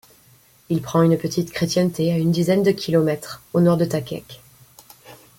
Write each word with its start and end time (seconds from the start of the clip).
Il 0.69 0.81
prend 0.81 1.03
une 1.03 1.15
petite 1.15 1.51
chrétienté 1.51 2.11
à 2.11 2.17
une 2.17 2.31
dizaine 2.31 2.63
de 2.63 2.71
kilomètres 2.71 3.43
au 3.53 3.61
nord 3.61 3.77
de 3.77 3.85
Thakhek. 3.85 4.41